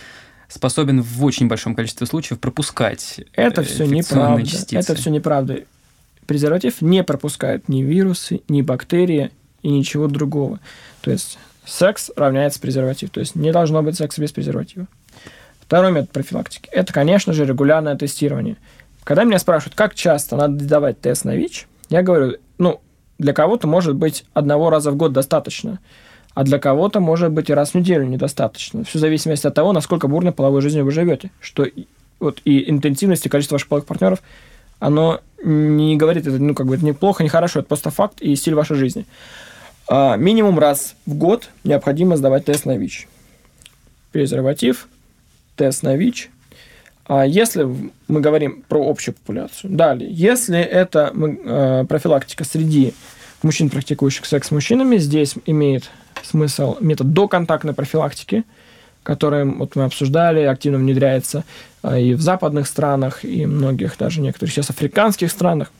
[0.47, 4.45] способен в очень большом количестве случаев пропускать Это все неправда.
[4.45, 4.77] Частицы.
[4.77, 5.59] Это все неправда.
[6.27, 10.59] Презерватив не пропускает ни вирусы, ни бактерии и ничего другого.
[11.01, 13.09] То есть секс равняется презерватив.
[13.09, 14.87] То есть не должно быть секса без презерватива.
[15.59, 18.57] Второй метод профилактики– это, конечно же, регулярное тестирование.
[19.03, 22.81] Когда меня спрашивают, как часто надо давать тест на ВИЧ, я говорю, ну,
[23.17, 25.79] для кого-то, может быть, одного раза в год достаточно,
[26.33, 28.83] а для кого-то, может быть, и раз в неделю недостаточно.
[28.83, 31.31] Все в зависимости от того, насколько бурной половой жизнью вы живете.
[31.39, 31.65] Что
[32.19, 34.21] вот и интенсивность, и количество ваших половых партнеров,
[34.79, 38.35] оно не говорит, это, ну, как бы, это неплохо, не хорошо, это просто факт и
[38.35, 39.05] стиль вашей жизни.
[39.87, 43.07] А, минимум раз в год необходимо сдавать тест на ВИЧ.
[44.11, 44.87] Презерватив,
[45.55, 46.29] тест на ВИЧ,
[47.07, 47.67] а если
[48.07, 52.93] мы говорим про общую популяцию, далее, если это э, профилактика среди
[53.43, 55.91] мужчин, практикующих секс с мужчинами, здесь имеет
[56.23, 58.43] смысл метод доконтактной профилактики,
[59.03, 61.43] который вот мы обсуждали, активно внедряется
[61.83, 65.71] э, и в западных странах, и многих даже некоторых сейчас африканских странах.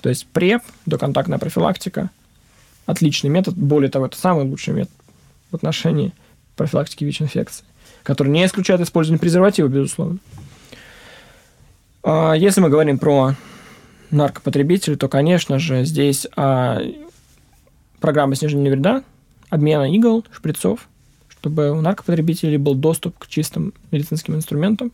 [0.00, 2.08] То есть ПРЕП, доконтактная профилактика,
[2.86, 4.92] отличный метод, более того, это самый лучший метод
[5.50, 6.12] в отношении
[6.56, 7.64] профилактики ВИЧ-инфекции
[8.02, 10.18] который не исключает использование презерватива, безусловно.
[12.02, 13.34] А если мы говорим про
[14.10, 16.80] наркопотребителей, то, конечно же, здесь а,
[18.00, 19.04] программа снижения вреда,
[19.48, 20.88] обмена игл, шприцов,
[21.28, 24.92] чтобы у наркопотребителей был доступ к чистым медицинским инструментам.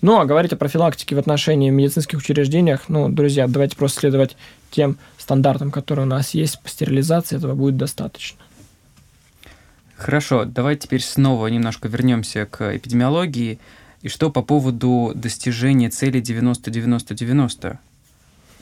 [0.00, 4.36] Ну, а говорить о профилактике в отношении медицинских учреждениях, ну, друзья, давайте просто следовать
[4.70, 4.96] тем
[5.28, 8.38] стандартам, которые у нас есть по стерилизации, этого будет достаточно.
[9.94, 13.58] Хорошо, давай теперь снова немножко вернемся к эпидемиологии.
[14.00, 17.76] И что по поводу достижения цели 90-90-90?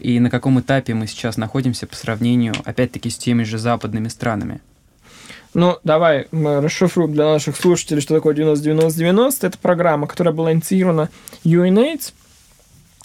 [0.01, 4.61] И на каком этапе мы сейчас находимся по сравнению, опять-таки, с теми же западными странами?
[5.55, 9.47] Ну, давай мы расшифруем для наших слушателей, что такое 90-90-90.
[9.47, 11.11] Это программа, которая была инициирована
[11.45, 12.13] UNAIDS,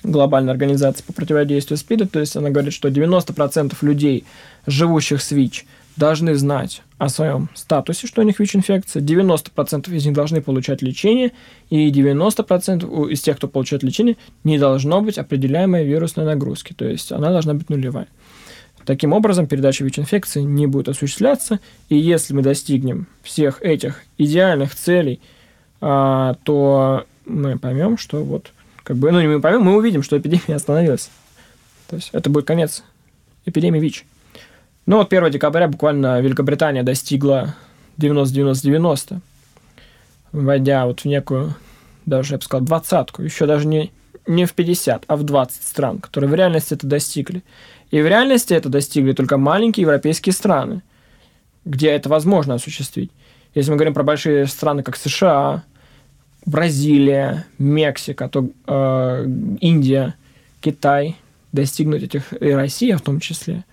[0.04, 2.08] глобальной организацией по противодействию СПИДа.
[2.08, 4.26] То есть она говорит, что 90% людей,
[4.66, 5.66] живущих с ВИЧ,
[5.98, 11.32] должны знать о своем статусе, что у них ВИЧ-инфекция, 90% из них должны получать лечение,
[11.70, 17.12] и 90% из тех, кто получает лечение, не должно быть определяемой вирусной нагрузки, то есть
[17.12, 18.08] она должна быть нулевая.
[18.86, 21.60] Таким образом, передача ВИЧ-инфекции не будет осуществляться,
[21.90, 25.20] и если мы достигнем всех этих идеальных целей,
[25.82, 28.52] а, то мы поймем, что вот,
[28.84, 31.10] как бы, ну не мы поймем, мы увидим, что эпидемия остановилась.
[31.88, 32.84] То есть это будет конец
[33.46, 34.06] эпидемии ВИЧ.
[34.86, 37.56] Ну вот 1 декабря буквально Великобритания достигла
[37.98, 39.20] 90-90-90,
[40.32, 41.56] войдя вот в некую,
[42.06, 43.92] даже я бы сказал, двадцатку, еще даже не,
[44.26, 47.44] не в 50, а в 20 стран, которые в реальности это достигли.
[47.92, 50.82] И в реальности это достигли только маленькие европейские страны,
[51.66, 53.12] где это возможно осуществить.
[53.54, 55.64] Если мы говорим про большие страны, как США,
[56.46, 59.26] Бразилия, Мексика, то э,
[59.60, 60.16] Индия,
[60.60, 61.18] Китай,
[61.52, 63.66] достигнуть этих, и Россия в том числе,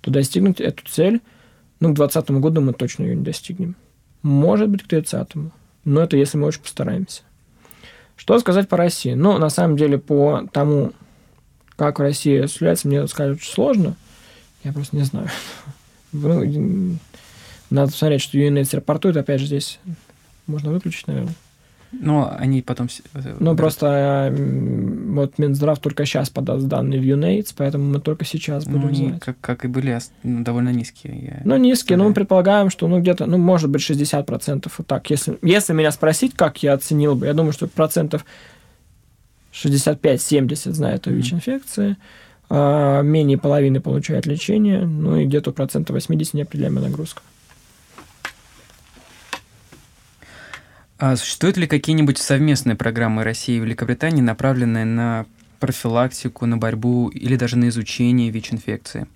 [0.00, 1.20] то достигнуть эту цель,
[1.80, 3.74] ну, к 2020 году мы точно ее не достигнем.
[4.22, 5.28] Может быть, к 30
[5.84, 7.22] но это если мы очень постараемся.
[8.16, 9.14] Что сказать по России?
[9.14, 10.92] Ну, на самом деле, по тому,
[11.76, 13.96] как в России осуществляется, мне сказать очень сложно.
[14.62, 15.28] Я просто не знаю.
[16.12, 16.98] Ну,
[17.70, 19.16] надо посмотреть, что UNH рапортует.
[19.16, 19.78] Опять же, здесь
[20.48, 21.36] можно выключить, наверное.
[21.92, 22.88] Но они потом...
[23.40, 28.82] Ну, просто вот Минздрав только сейчас подаст данные в UNAIDS, поэтому мы только сейчас будем
[28.82, 29.20] ну, они, знать.
[29.20, 31.42] Как, как и были, ну, довольно низкие.
[31.44, 34.70] Ну, низкие, но мы предполагаем, что, ну, где-то, ну, может быть, 60%.
[34.78, 38.24] Вот так, если, если меня спросить, как я оценил бы, я думаю, что процентов
[39.52, 41.96] 65-70 знают о ВИЧ-инфекции,
[42.48, 47.22] а менее половины получают лечение, ну, и где-то процентов 80 неопределяемая нагрузка.
[51.00, 55.24] А существуют ли какие-нибудь совместные программы России и Великобритании, направленные на
[55.58, 59.06] профилактику, на борьбу или даже на изучение ВИЧ-инфекции?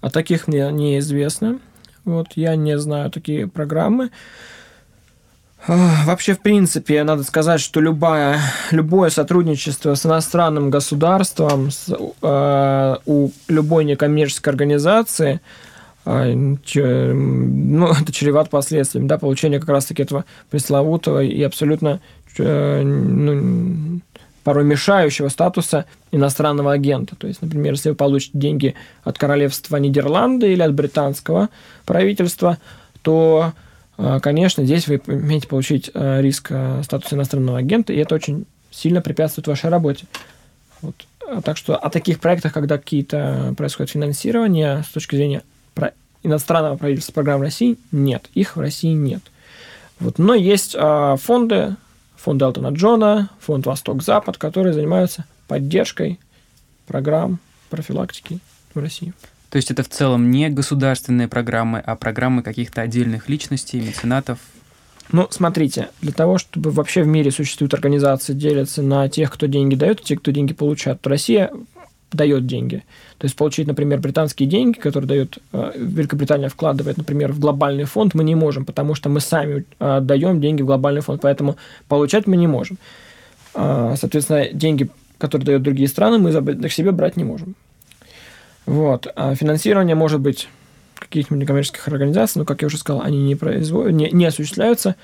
[0.00, 1.58] О таких мне неизвестно.
[2.06, 4.10] Вот я не знаю такие программы.
[5.66, 13.30] Вообще, в принципе, надо сказать, что любое, любое сотрудничество с иностранным государством, с, э, у
[13.48, 15.73] любой некоммерческой организации– а,
[16.04, 22.00] ну, это чревато последствиями, да, получение как раз-таки этого пресловутого и абсолютно
[22.38, 24.00] э, ну,
[24.42, 27.16] порой мешающего статуса иностранного агента.
[27.16, 31.48] То есть, например, если вы получите деньги от королевства Нидерланды или от британского
[31.86, 32.58] правительства,
[33.02, 33.52] то,
[33.96, 39.00] э, конечно, здесь вы имеете получить э, риск статуса иностранного агента, и это очень сильно
[39.00, 40.04] препятствует вашей работе.
[40.82, 40.94] Вот.
[41.42, 45.42] Так что о таких проектах, когда какие-то происходит финансирование с точки зрения
[46.24, 48.28] иностранного правительства программ России нет.
[48.34, 49.22] Их в России нет.
[50.00, 50.18] Вот.
[50.18, 51.76] Но есть э, фонды,
[52.16, 56.18] фонд Элтона Джона, фонд Восток-Запад, которые занимаются поддержкой
[56.86, 57.38] программ
[57.70, 58.40] профилактики
[58.74, 59.12] в России.
[59.50, 64.38] То есть это в целом не государственные программы, а программы каких-то отдельных личностей, меценатов?
[65.12, 69.74] Ну, смотрите, для того, чтобы вообще в мире существуют организации, делятся на тех, кто деньги
[69.74, 71.52] дает, и тех, кто деньги получает, Россия
[72.14, 72.84] дает деньги.
[73.18, 78.14] То есть получить, например, британские деньги, которые дает э, Великобритания вкладывает, например, в глобальный фонд,
[78.14, 81.56] мы не можем, потому что мы сами э, даем деньги в глобальный фонд, поэтому
[81.88, 82.78] получать мы не можем.
[83.54, 87.54] Э, соответственно, деньги, которые дают другие страны, мы к себе брать не можем.
[88.66, 89.06] Вот.
[89.14, 90.48] А финансирование может быть
[90.98, 94.96] каких-нибудь некоммерческих организаций, но, как я уже сказал, они не, производят, не, не осуществляются.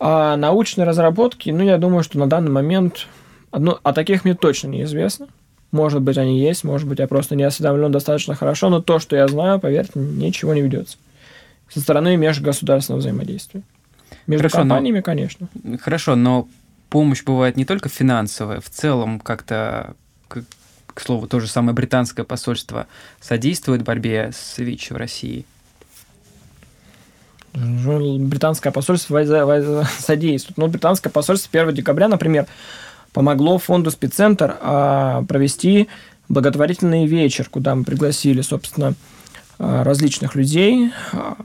[0.00, 3.06] А научные разработки, ну, я думаю, что на данный момент
[3.50, 5.28] одно, о таких мне точно неизвестно.
[5.70, 9.16] Может быть, они есть, может быть, я просто не осведомлен достаточно хорошо, но то, что
[9.16, 10.96] я знаю, поверьте, ничего не ведется.
[11.68, 13.62] Со стороны межгосударственного взаимодействия.
[14.26, 15.02] Между хорошо, компаниями, но...
[15.02, 15.48] конечно.
[15.80, 16.48] Хорошо, но
[16.88, 19.94] помощь бывает не только финансовая, в целом как-то,
[20.28, 20.42] к,
[20.94, 22.86] к слову, то же самое британское посольство
[23.20, 25.44] содействует борьбе с ВИЧ в России?
[27.52, 29.22] Британское посольство
[29.98, 30.56] содействует.
[30.58, 32.46] Но британское посольство 1 декабря, например,
[33.12, 35.88] помогло фонду «Спеццентр» а, провести
[36.28, 38.94] благотворительный вечер, куда мы пригласили, собственно,
[39.58, 41.36] а, различных людей, а,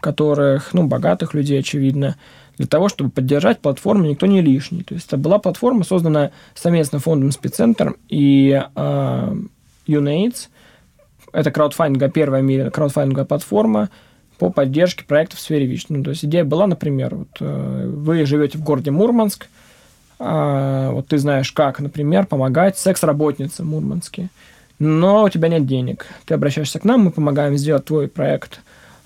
[0.00, 2.16] которых, ну, богатых людей, очевидно,
[2.58, 4.82] для того, чтобы поддержать платформу «Никто не лишний».
[4.82, 9.36] То есть это была платформа, созданная совместно фондом «Спеццентр» и э.
[11.32, 13.90] Это краудфандинга, первая в мире краудфандинговая платформа
[14.38, 15.86] по поддержке проектов в сфере ВИЧ.
[15.90, 19.48] Ну, то есть идея была, например, вот, э, вы живете в городе Мурманск,
[20.18, 24.30] вот ты знаешь, как, например, помогать секс-работнице Мурманске,
[24.78, 26.06] но у тебя нет денег.
[26.26, 28.60] Ты обращаешься к нам, мы помогаем сделать твой проект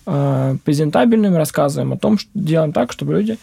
[0.06, 3.38] а, презентабельным, рассказываем о том, что делаем так, чтобы люди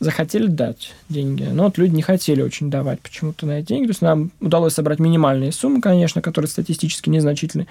[0.00, 1.44] захотели дать деньги.
[1.44, 3.86] Но вот люди не хотели очень давать почему-то на эти деньги.
[3.86, 7.66] То есть нам удалось собрать минимальные суммы, конечно, которые статистически незначительны.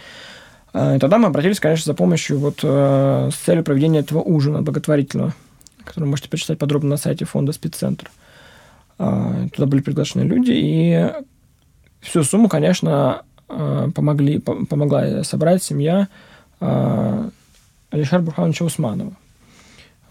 [0.74, 5.34] А, и тогда мы обратились, конечно, за помощью вот с целью проведения этого ужина благотворительного,
[5.84, 8.12] который можете почитать подробно на сайте фонда «Спеццентр».
[9.04, 11.10] А, туда были приглашены люди, и
[12.02, 16.08] всю сумму, конечно, а, помогли, помогла собрать семья
[16.60, 17.32] а,
[17.90, 19.14] Алишера Бурхановича Усманова.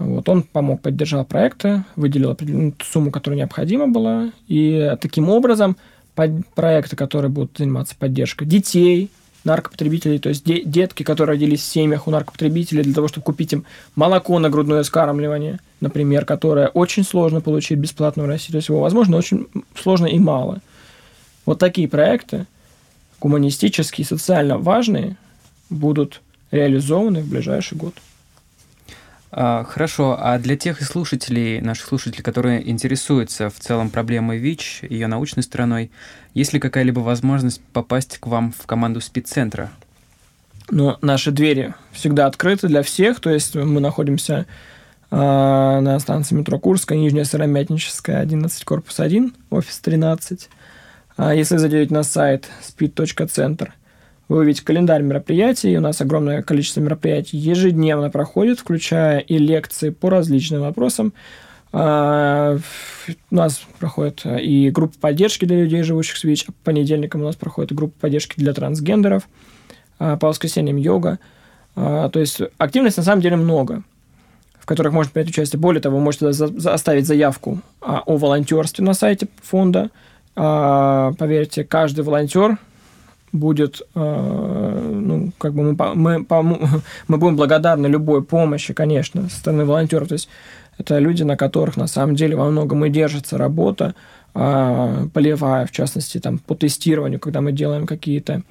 [0.01, 5.77] Вот, он помог, поддержал проекты, выделил определенную сумму, которая необходима была, и таким образом
[6.17, 9.09] под проекты, которые будут заниматься поддержкой детей,
[9.45, 13.53] наркопотребителей, то есть де- детки, которые родились в семьях у наркопотребителей, для того, чтобы купить
[13.53, 13.65] им
[13.95, 18.53] молоко на грудное скармливание, например, которое очень сложно получить бесплатно в России.
[18.53, 20.61] То есть его, возможно, очень сложно и мало.
[21.47, 22.47] Вот такие проекты,
[23.21, 25.17] гуманистические, социально важные,
[25.71, 26.21] будут
[26.51, 27.95] реализованы в ближайший год.
[29.33, 35.07] А, хорошо, а для тех слушателей, наших слушателей, которые интересуются в целом проблемой ВИЧ, ее
[35.07, 35.91] научной стороной,
[36.35, 39.71] есть ли какая-либо возможность попасть к вам в команду спеццентра?
[40.69, 44.47] Ну, наши двери всегда открыты для всех, то есть мы находимся
[45.11, 50.49] э, на станции метро Курская, Нижняя Сыромятническая, 11, корпус 1, офис 13.
[51.17, 53.75] А если зайдете на сайт speed.центр,
[54.31, 55.77] вы увидите календарь мероприятий.
[55.77, 61.13] У нас огромное количество мероприятий ежедневно проходит, включая и лекции по различным вопросам.
[61.73, 62.57] А,
[63.33, 66.47] у нас проходит и группа поддержки для людей, живущих с ВИЧ.
[66.47, 69.29] По понедельникам у нас проходит группа поддержки для трансгендеров.
[69.99, 71.19] А, по воскресеньям йога.
[71.75, 73.83] А, то есть активности на самом деле много
[74.61, 75.59] в которых можно принять участие.
[75.59, 79.91] Более того, вы можете оставить заявку о волонтерстве на сайте фонда.
[80.35, 82.59] Поверьте, каждый волонтер
[83.33, 86.27] будет, э, ну, как бы мы, мы,
[87.09, 90.09] мы будем благодарны любой помощи, конечно, со стороны волонтеров.
[90.09, 90.29] То есть
[90.79, 93.95] это люди, на которых на самом деле во многом и держится работа
[94.35, 98.43] э, полевая, в частности, там, по тестированию, когда мы делаем какие-то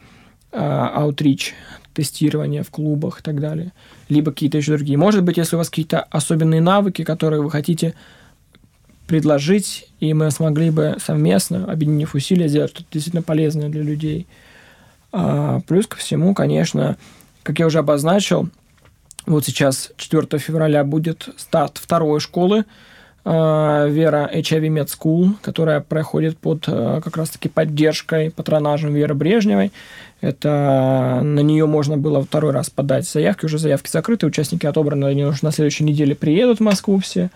[0.51, 1.53] аутрич,
[1.93, 3.71] тестирования в клубах и так далее,
[4.07, 4.97] либо какие-то еще другие.
[4.97, 7.93] Может быть, если у вас какие-то особенные навыки, которые вы хотите
[9.05, 14.48] предложить, и мы смогли бы совместно, объединив усилия, сделать что-то действительно полезное для людей– а,
[15.11, 16.97] плюс ко всему, конечно,
[17.43, 18.49] как я уже обозначил,
[19.25, 22.65] вот сейчас 4 февраля будет старт второй школы
[23.25, 29.71] а, Вера HIV Med School, которая проходит под а, как раз-таки поддержкой, патронажем Веры Брежневой.
[30.21, 35.25] Это на нее можно было второй раз подать заявки, уже заявки закрыты, участники отобраны, они
[35.25, 37.29] уже на следующей неделе приедут в Москву все.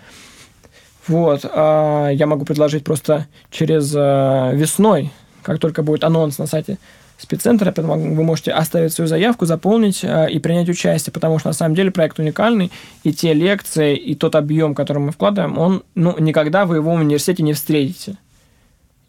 [1.07, 5.11] Вот, я могу предложить просто через весной,
[5.41, 6.77] как только будет анонс на сайте
[7.23, 11.53] спеццентра, поэтому вы можете оставить свою заявку, заполнить э, и принять участие, потому что на
[11.53, 12.71] самом деле проект уникальный,
[13.03, 16.99] и те лекции, и тот объем, который мы вкладываем, он, ну, никогда вы его в
[16.99, 18.17] университете не встретите.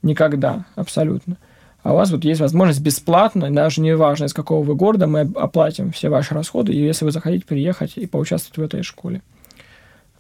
[0.03, 1.37] Никогда, абсолютно.
[1.83, 5.21] А у вас вот есть возможность бесплатно, даже не важно, из какого вы города, мы
[5.21, 9.21] оплатим все ваши расходы, и если вы захотите приехать и поучаствовать в этой школе.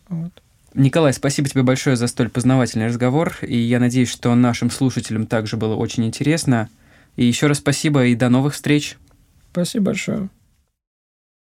[0.08, 0.30] Вот.
[0.74, 5.56] Николай, спасибо тебе большое за столь познавательный разговор, и я надеюсь, что нашим слушателям также
[5.56, 6.68] было очень интересно.
[7.16, 8.96] И еще раз спасибо и до новых встреч.
[9.52, 10.28] Спасибо большое.